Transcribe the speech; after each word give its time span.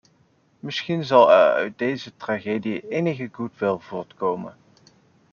Misschien 0.59 1.03
zal 1.03 1.31
er 1.31 1.53
uit 1.53 1.77
deze 1.77 2.17
tragedie 2.17 2.87
enige 2.89 3.29
goodwill 3.31 3.77
voortkomen. 3.79 4.55